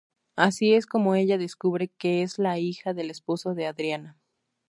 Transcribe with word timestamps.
Así 0.35 0.73
es 0.73 0.87
como 0.87 1.13
ella 1.13 1.37
descubre 1.37 1.87
que 1.89 2.23
es 2.23 2.39
la 2.39 2.57
hija 2.57 2.95
del 2.95 3.11
esposo 3.11 3.53
de 3.53 3.67
"Adriana". 3.67 4.17